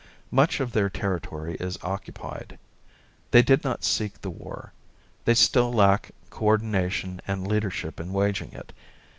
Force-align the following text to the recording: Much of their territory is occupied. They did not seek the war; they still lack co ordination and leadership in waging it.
Much 0.31 0.59
of 0.59 0.71
their 0.71 0.89
territory 0.89 1.55
is 1.59 1.77
occupied. 1.83 2.57
They 3.29 3.43
did 3.43 3.63
not 3.63 3.83
seek 3.83 4.19
the 4.19 4.31
war; 4.31 4.73
they 5.25 5.35
still 5.35 5.71
lack 5.71 6.09
co 6.31 6.45
ordination 6.45 7.21
and 7.27 7.47
leadership 7.47 7.99
in 7.99 8.11
waging 8.11 8.51
it. 8.53 8.73